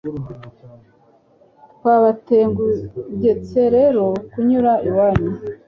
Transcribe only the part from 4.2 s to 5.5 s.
kunyura iwanyu